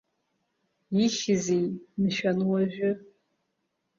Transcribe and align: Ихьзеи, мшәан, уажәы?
Ихьзеи, 1.03 1.65
мшәан, 2.01 2.39
уажәы? 2.49 2.91